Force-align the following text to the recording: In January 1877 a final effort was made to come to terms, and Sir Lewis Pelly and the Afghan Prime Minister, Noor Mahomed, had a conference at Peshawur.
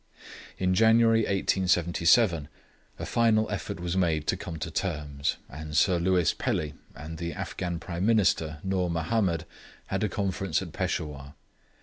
In 0.57 0.73
January 0.73 1.19
1877 1.19 2.47
a 2.97 3.05
final 3.05 3.47
effort 3.51 3.79
was 3.79 3.95
made 3.95 4.25
to 4.25 4.35
come 4.35 4.57
to 4.57 4.71
terms, 4.71 5.35
and 5.47 5.77
Sir 5.77 5.99
Lewis 5.99 6.33
Pelly 6.33 6.73
and 6.95 7.19
the 7.19 7.33
Afghan 7.33 7.77
Prime 7.79 8.07
Minister, 8.07 8.57
Noor 8.63 8.89
Mahomed, 8.89 9.45
had 9.85 10.03
a 10.03 10.09
conference 10.09 10.59
at 10.59 10.73
Peshawur. 10.73 11.35